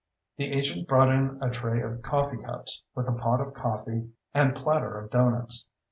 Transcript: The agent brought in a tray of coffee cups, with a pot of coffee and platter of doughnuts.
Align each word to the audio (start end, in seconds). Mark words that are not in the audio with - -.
The 0.37 0.51
agent 0.51 0.87
brought 0.87 1.09
in 1.13 1.37
a 1.43 1.51
tray 1.51 1.79
of 1.83 2.01
coffee 2.01 2.37
cups, 2.39 2.81
with 2.95 3.07
a 3.07 3.11
pot 3.11 3.39
of 3.39 3.53
coffee 3.53 4.09
and 4.33 4.55
platter 4.55 4.97
of 4.97 5.11
doughnuts. 5.11 5.67